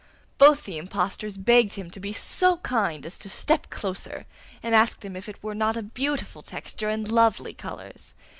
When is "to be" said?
1.91-2.11